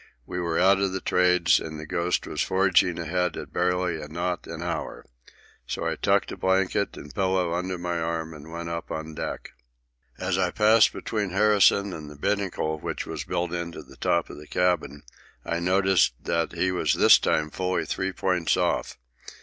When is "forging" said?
2.41-2.97